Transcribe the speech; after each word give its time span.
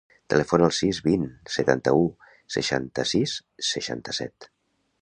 Telefona 0.33 0.63
al 0.67 0.71
sis, 0.77 1.01
vint, 1.07 1.27
setanta-u, 1.57 2.09
seixanta-sis, 2.57 3.39
seixanta-set. 3.75 4.55